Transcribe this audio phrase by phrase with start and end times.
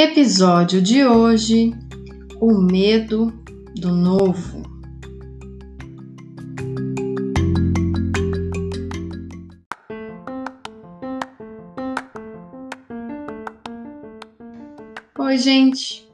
[0.00, 1.74] Episódio de hoje:
[2.40, 3.32] O medo
[3.74, 4.62] do novo.
[15.18, 16.08] Oi, gente.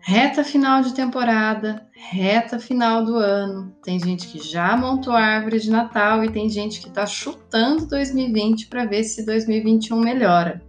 [0.00, 3.76] Reta final de temporada, reta final do ano.
[3.82, 7.86] Tem gente que já montou a árvore de Natal e tem gente que tá chutando
[7.86, 10.62] 2020 para ver se 2021 melhora.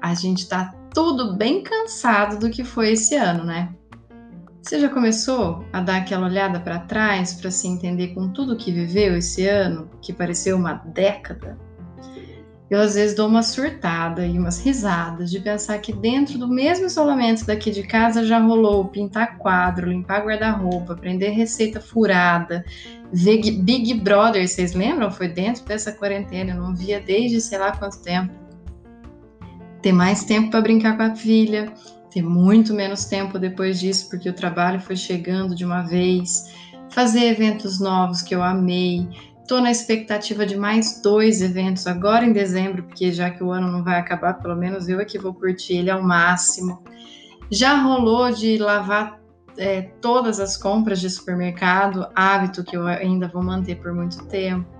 [0.00, 3.74] A gente tá tudo bem cansado do que foi esse ano, né?
[4.62, 8.70] Você já começou a dar aquela olhada para trás para se entender com tudo que
[8.70, 11.58] viveu esse ano, que pareceu uma década?
[12.68, 16.84] Eu às vezes dou uma surtada e umas risadas de pensar que dentro do mesmo
[16.84, 22.62] isolamento daqui de casa já rolou pintar quadro, limpar guarda-roupa, aprender receita furada,
[23.10, 25.10] Big Brother, vocês lembram?
[25.10, 28.47] Foi dentro dessa quarentena, eu não via desde sei lá quanto tempo
[29.82, 31.72] ter mais tempo para brincar com a filha,
[32.10, 36.52] ter muito menos tempo depois disso, porque o trabalho foi chegando de uma vez,
[36.90, 39.08] fazer eventos novos que eu amei.
[39.40, 43.70] Estou na expectativa de mais dois eventos agora em dezembro, porque já que o ano
[43.70, 46.82] não vai acabar, pelo menos eu é que vou curtir ele ao máximo.
[47.50, 49.18] Já rolou de lavar
[49.56, 54.77] é, todas as compras de supermercado, hábito que eu ainda vou manter por muito tempo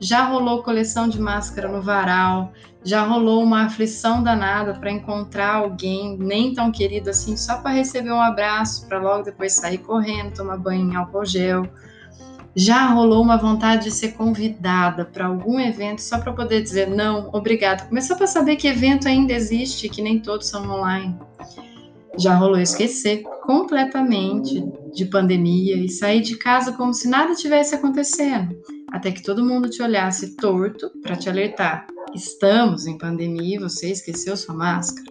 [0.00, 6.16] já rolou coleção de máscara no varal, já rolou uma aflição danada para encontrar alguém
[6.18, 10.56] nem tão querido assim, só para receber um abraço, para logo depois sair correndo, tomar
[10.56, 11.68] banho em álcool gel.
[12.56, 17.28] Já rolou uma vontade de ser convidada para algum evento só para poder dizer não,
[17.32, 17.86] obrigado.
[17.86, 21.16] Começou para saber que evento ainda existe, que nem todos são online.
[22.18, 28.56] Já rolou esquecer completamente de pandemia e sair de casa como se nada tivesse acontecendo
[28.92, 31.86] até que todo mundo te olhasse torto para te alertar.
[32.14, 35.06] Estamos em pandemia e você esqueceu sua máscara.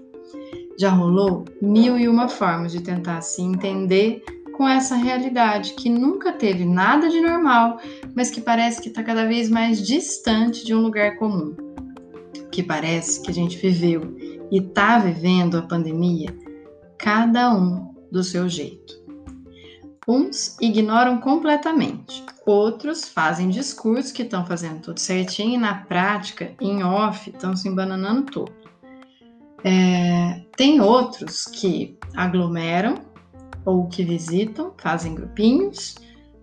[0.77, 4.23] Já rolou mil e uma formas de tentar se entender
[4.53, 7.79] com essa realidade que nunca teve nada de normal,
[8.13, 11.55] mas que parece que está cada vez mais distante de um lugar comum.
[12.51, 14.17] Que parece que a gente viveu
[14.51, 16.35] e está vivendo a pandemia,
[16.97, 18.98] cada um do seu jeito.
[20.11, 26.83] Uns ignoram completamente, outros fazem discurso que estão fazendo tudo certinho e na prática, em
[26.83, 28.51] off, estão se embananando todo.
[29.63, 32.95] É, tem outros que aglomeram
[33.63, 35.93] ou que visitam, fazem grupinhos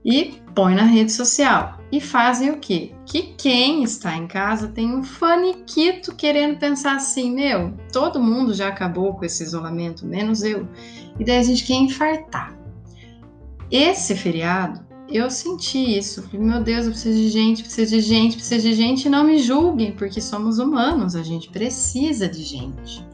[0.05, 1.81] e põem na rede social.
[1.91, 2.95] E fazem o quê?
[3.05, 8.69] Que quem está em casa tem um faniquito querendo pensar assim: meu, todo mundo já
[8.69, 10.69] acabou com esse isolamento, menos eu.
[11.19, 12.66] E daí a gente quer infartar.
[13.71, 16.23] Esse feriado, eu senti isso.
[16.23, 19.09] Falei, meu Deus, eu preciso de gente, preciso de gente, preciso de gente.
[19.09, 23.07] Não me julguem, porque somos humanos, a gente precisa de gente.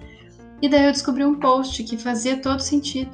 [0.60, 3.10] E daí eu descobri um post que fazia todo sentido.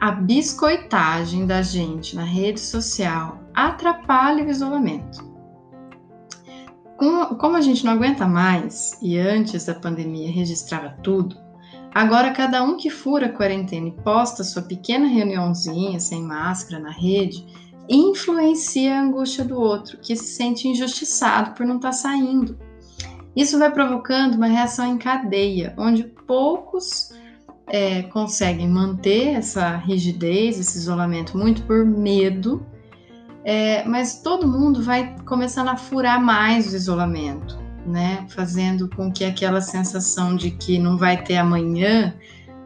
[0.00, 5.26] A biscoitagem da gente na rede social atrapalha o isolamento.
[6.96, 11.36] Como a gente não aguenta mais e antes da pandemia registrava tudo,
[11.94, 16.90] Agora, cada um que fura a quarentena e posta sua pequena reuniãozinha sem máscara na
[16.90, 17.46] rede,
[17.88, 22.58] influencia a angústia do outro, que se sente injustiçado por não estar tá saindo.
[23.34, 27.12] Isso vai provocando uma reação em cadeia, onde poucos
[27.66, 32.66] é, conseguem manter essa rigidez, esse isolamento, muito por medo,
[33.44, 38.26] é, mas todo mundo vai começando a furar mais o isolamento né?
[38.30, 42.14] Fazendo com que aquela sensação de que não vai ter amanhã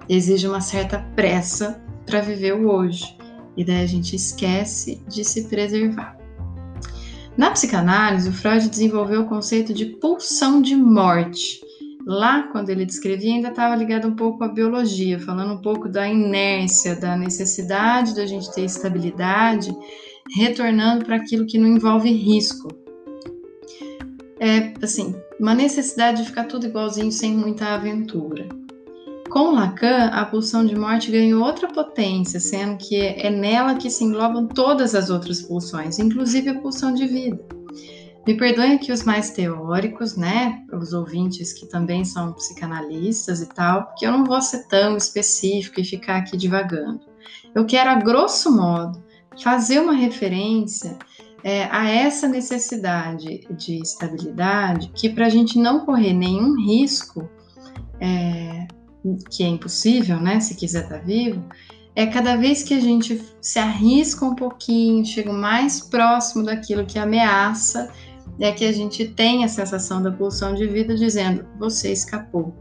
[0.09, 3.17] exija uma certa pressa para viver o hoje.
[3.57, 6.17] E daí a gente esquece de se preservar.
[7.37, 11.61] Na psicanálise, o Freud desenvolveu o conceito de pulsão de morte.
[12.05, 16.07] Lá, quando ele descrevia, ainda estava ligado um pouco à biologia, falando um pouco da
[16.09, 19.71] inércia, da necessidade da gente ter estabilidade,
[20.37, 22.69] retornando para aquilo que não envolve risco,
[24.43, 28.49] é assim, uma necessidade de ficar tudo igualzinho sem muita aventura.
[29.31, 34.03] Com Lacan, a pulsão de morte ganhou outra potência, sendo que é nela que se
[34.03, 37.41] englobam todas as outras pulsões, inclusive a pulsão de vida.
[38.27, 40.65] Me perdoem aqui os mais teóricos, né?
[40.73, 45.81] Os ouvintes que também são psicanalistas e tal, porque eu não vou ser tão específico
[45.81, 47.01] e ficar aqui divagando.
[47.55, 49.03] Eu quero, a grosso modo,
[49.41, 50.99] fazer uma referência
[51.45, 57.29] é, a essa necessidade de estabilidade, que para a gente não correr nenhum risco,
[58.01, 58.67] é,
[59.31, 60.41] que é impossível, né?
[60.41, 61.43] Se quiser estar tá vivo,
[61.95, 66.99] é cada vez que a gente se arrisca um pouquinho, chega mais próximo daquilo que
[66.99, 67.91] ameaça,
[68.39, 72.55] é que a gente tem a sensação da pulsão de vida dizendo: você escapou.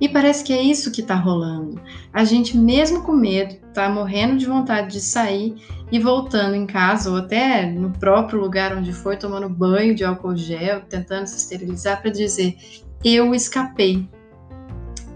[0.00, 1.80] E parece que é isso que está rolando.
[2.12, 5.56] A gente, mesmo com medo, está morrendo de vontade de sair
[5.90, 10.36] e voltando em casa ou até no próprio lugar onde foi, tomando banho de álcool
[10.36, 12.56] gel, tentando se esterilizar para dizer:
[13.04, 14.08] eu escapei.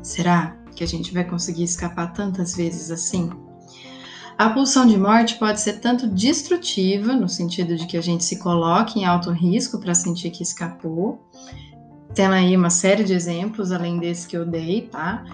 [0.02, 3.30] Será que a gente vai conseguir escapar tantas vezes assim?
[4.40, 8.38] A pulsão de morte pode ser tanto destrutiva, no sentido de que a gente se
[8.38, 11.20] coloque em alto risco para sentir que escapou,
[12.14, 15.26] tendo aí uma série de exemplos além desse que eu dei, tá?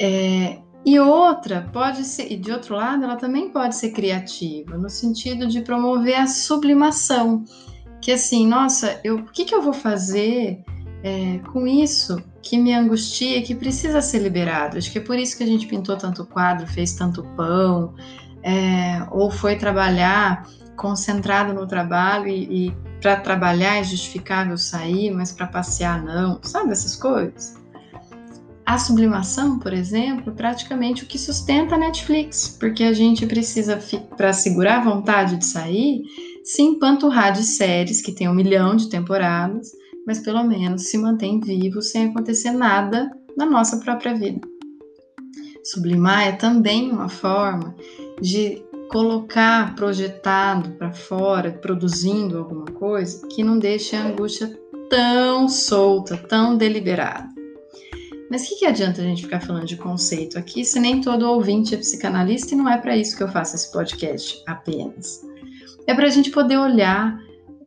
[0.00, 4.88] É, e outra pode ser, e de outro lado, ela também pode ser criativa, no
[4.88, 7.42] sentido de promover a sublimação,
[8.00, 10.62] que assim, nossa, eu, o que, que eu vou fazer
[11.02, 14.78] é, com isso que me angustia, que precisa ser liberado?
[14.78, 17.92] Acho que é por isso que a gente pintou tanto quadro, fez tanto pão,
[18.44, 20.46] é, ou foi trabalhar
[20.76, 26.72] concentrado no trabalho e, e para trabalhar é justificável sair, mas para passear não, sabe
[26.72, 27.54] essas coisas?
[28.66, 33.78] A sublimação, por exemplo, é praticamente o que sustenta a Netflix, porque a gente precisa,
[34.16, 36.02] para segurar a vontade de sair,
[36.42, 39.70] se empanturrar de séries que tem um milhão de temporadas,
[40.06, 44.40] mas pelo menos se mantém vivo sem acontecer nada na nossa própria vida.
[45.62, 47.74] Sublimar é também uma forma
[48.20, 54.56] de colocar projetado para fora, produzindo alguma coisa que não deixe a angústia
[54.88, 57.28] tão solta, tão deliberada.
[58.30, 61.28] Mas o que, que adianta a gente ficar falando de conceito aqui se nem todo
[61.28, 65.20] ouvinte é psicanalista e não é para isso que eu faço esse podcast apenas?
[65.86, 67.18] É para a gente poder olhar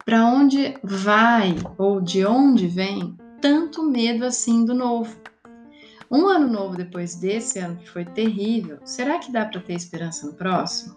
[0.04, 5.16] para onde vai ou de onde vem tanto medo assim do novo.
[6.10, 10.26] Um ano novo depois desse ano que foi terrível, será que dá para ter esperança
[10.26, 10.96] no próximo?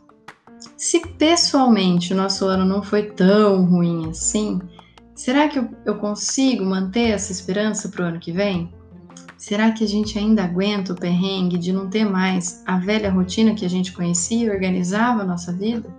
[0.76, 4.60] Se pessoalmente o nosso ano não foi tão ruim assim,
[5.14, 8.72] será que eu, eu consigo manter essa esperança para o ano que vem?
[9.36, 13.54] Será que a gente ainda aguenta o perrengue de não ter mais a velha rotina
[13.54, 15.92] que a gente conhecia e organizava a nossa vida?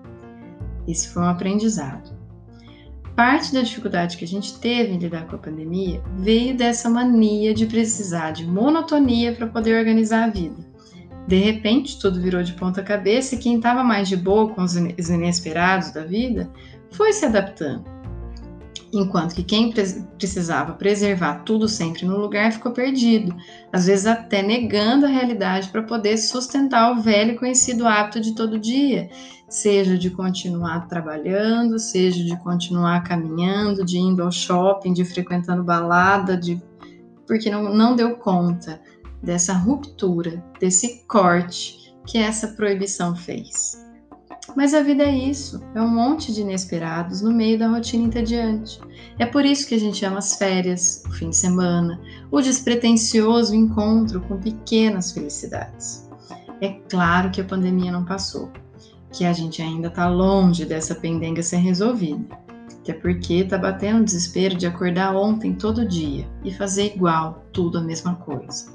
[0.87, 2.10] Esse foi um aprendizado.
[3.15, 7.53] Parte da dificuldade que a gente teve em lidar com a pandemia veio dessa mania
[7.53, 10.71] de precisar de monotonia para poder organizar a vida.
[11.27, 14.75] De repente, tudo virou de ponta cabeça e quem estava mais de boa com os
[14.75, 16.49] inesperados da vida
[16.91, 18.00] foi se adaptando.
[18.93, 19.71] Enquanto que quem
[20.17, 23.33] precisava preservar tudo sempre no lugar ficou perdido,
[23.71, 28.35] às vezes até negando a realidade para poder sustentar o velho e conhecido hábito de
[28.35, 29.09] todo dia,
[29.47, 36.35] seja de continuar trabalhando, seja de continuar caminhando, de indo ao shopping, de frequentando balada,
[36.35, 36.61] de
[37.25, 38.81] porque não, não deu conta
[39.23, 43.79] dessa ruptura, desse corte que essa proibição fez.
[44.55, 48.79] Mas a vida é isso, é um monte de inesperados no meio da rotina entediante.
[49.17, 53.55] É por isso que a gente ama as férias, o fim de semana, o despretensioso
[53.55, 56.09] encontro com pequenas felicidades.
[56.59, 58.51] É claro que a pandemia não passou,
[59.11, 62.37] que a gente ainda está longe dessa pendenga ser resolvida.
[62.81, 67.81] Até porque tá batendo desespero de acordar ontem todo dia e fazer igual, tudo a
[67.81, 68.71] mesma coisa.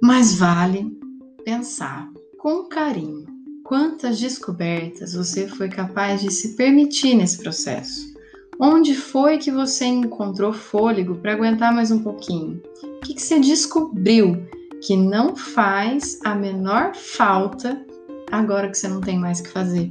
[0.00, 0.96] Mas vale
[1.44, 3.33] pensar com carinho
[3.64, 8.12] Quantas descobertas você foi capaz de se permitir nesse processo?
[8.60, 12.62] Onde foi que você encontrou fôlego para aguentar mais um pouquinho?
[12.82, 14.46] O que, que você descobriu
[14.82, 17.82] que não faz a menor falta
[18.30, 19.90] agora que você não tem mais o que fazer?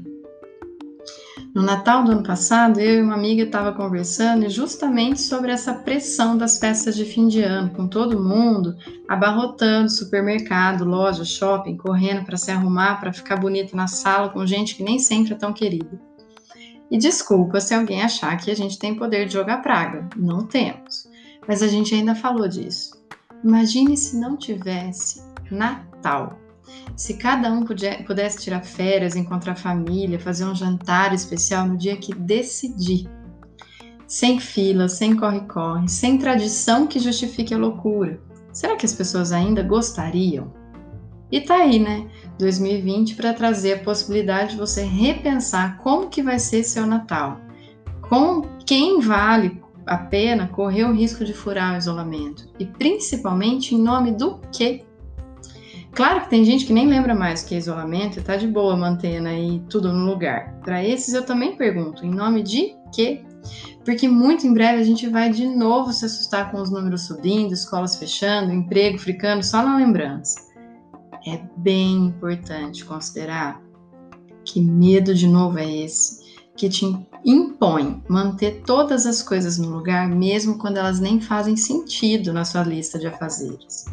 [1.53, 6.36] No Natal do ano passado, eu e uma amiga estava conversando justamente sobre essa pressão
[6.36, 8.75] das festas de fim de ano, com todo mundo
[9.07, 14.75] abarrotando supermercado, loja, shopping, correndo para se arrumar, para ficar bonita na sala, com gente
[14.75, 16.01] que nem sempre é tão querida.
[16.89, 20.10] E desculpa se alguém achar que a gente tem poder de jogar praga.
[20.15, 21.07] Não temos.
[21.48, 23.00] Mas a gente ainda falou disso.
[23.43, 26.42] Imagine se não tivesse Natal.
[26.96, 32.13] Se cada um pudesse tirar férias, encontrar família, fazer um jantar especial no dia que
[32.13, 33.10] decidir.
[34.08, 38.22] Sem fila, sem corre-corre, sem tradição que justifique a loucura.
[38.51, 40.53] Será que as pessoas ainda gostariam?
[41.32, 42.08] E tá aí, né?
[42.38, 47.39] 2020 para trazer a possibilidade de você repensar como que vai ser seu Natal.
[48.08, 52.48] Com quem vale a pena correr o risco de furar o isolamento?
[52.60, 54.86] E principalmente em nome do quê?
[55.95, 58.47] Claro que tem gente que nem lembra mais o que é isolamento e tá de
[58.47, 60.59] boa mantendo aí tudo no lugar.
[60.62, 63.23] Para esses eu também pergunto, em nome de quê?
[63.85, 67.53] Porque muito em breve a gente vai de novo se assustar com os números subindo,
[67.53, 70.39] escolas fechando, emprego ficando só na lembrança.
[71.27, 73.62] É bem importante considerar
[74.43, 76.23] que medo de novo é esse
[76.55, 76.85] que te
[77.23, 82.63] impõe manter todas as coisas no lugar, mesmo quando elas nem fazem sentido na sua
[82.63, 83.85] lista de afazeres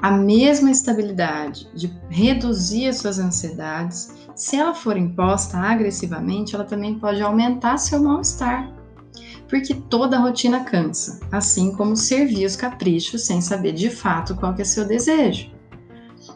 [0.00, 6.98] a mesma estabilidade de reduzir as suas ansiedades, se ela for imposta agressivamente, ela também
[6.98, 8.72] pode aumentar seu mal-estar.
[9.48, 14.64] Porque toda rotina cansa, assim como servir os caprichos sem saber de fato qual é
[14.64, 15.50] seu desejo.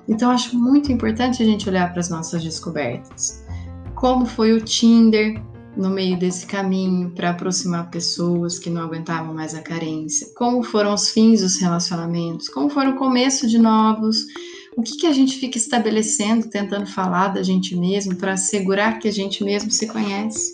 [0.09, 3.45] Então acho muito importante a gente olhar para as nossas descobertas.
[3.95, 5.40] Como foi o Tinder,
[5.76, 10.28] no meio desse caminho para aproximar pessoas que não aguentavam mais a carência?
[10.36, 12.48] Como foram os fins dos relacionamentos?
[12.48, 14.26] Como foi o começo de novos?
[14.76, 19.08] O que, que a gente fica estabelecendo, tentando falar da gente mesmo para assegurar que
[19.08, 20.52] a gente mesmo se conhece?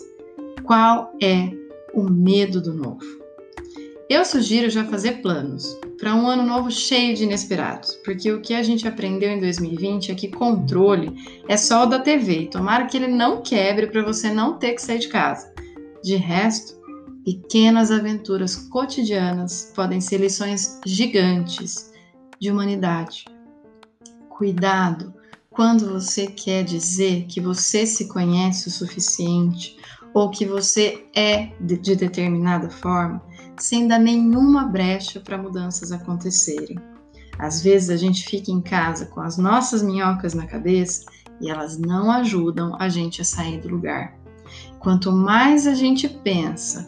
[0.63, 1.51] Qual é
[1.93, 3.18] o medo do novo?
[4.09, 8.55] Eu sugiro já fazer planos para um ano novo cheio de inesperados, porque o que
[8.55, 11.13] a gente aprendeu em 2020 é que controle
[11.47, 12.47] é só o da TV.
[12.47, 15.53] Tomara que ele não quebre para você não ter que sair de casa.
[16.03, 16.73] De resto,
[17.23, 21.93] pequenas aventuras cotidianas podem ser lições gigantes
[22.39, 23.25] de humanidade.
[24.27, 25.13] Cuidado
[25.51, 29.77] quando você quer dizer que você se conhece o suficiente
[30.15, 33.28] ou que você é de determinada forma
[33.59, 36.77] sem dar nenhuma brecha para mudanças acontecerem.
[37.37, 41.05] Às vezes a gente fica em casa com as nossas minhocas na cabeça
[41.39, 44.17] e elas não ajudam a gente a sair do lugar.
[44.79, 46.87] Quanto mais a gente pensa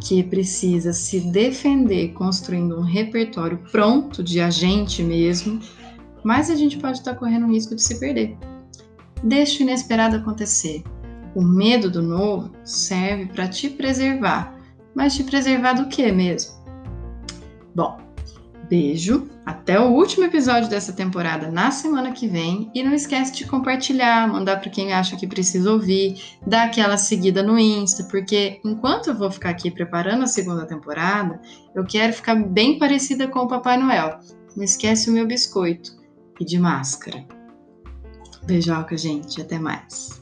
[0.00, 5.60] que precisa se defender construindo um repertório pronto de a gente mesmo,
[6.24, 8.36] mais a gente pode estar correndo o risco de se perder.
[9.22, 10.82] Deixa o inesperado acontecer.
[11.34, 14.61] O medo do novo serve para te preservar
[14.94, 16.62] mas te preservar do que mesmo?
[17.74, 17.98] Bom,
[18.68, 23.46] beijo, até o último episódio dessa temporada na semana que vem e não esquece de
[23.46, 29.08] compartilhar, mandar para quem acha que precisa ouvir, dar aquela seguida no Insta, porque enquanto
[29.08, 31.40] eu vou ficar aqui preparando a segunda temporada,
[31.74, 34.20] eu quero ficar bem parecida com o Papai Noel.
[34.56, 35.96] Não esquece o meu biscoito
[36.38, 37.24] e de máscara.
[38.44, 40.21] Beijoca, gente, até mais.